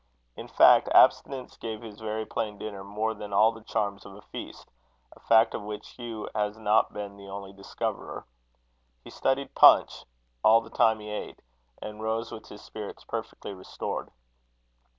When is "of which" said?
5.53-5.89